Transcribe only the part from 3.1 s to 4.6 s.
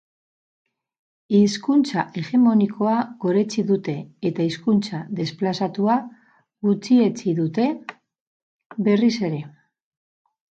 goretsi dute eta